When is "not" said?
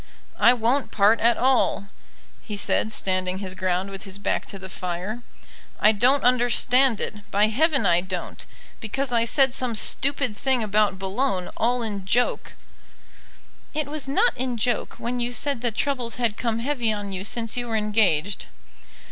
14.07-14.35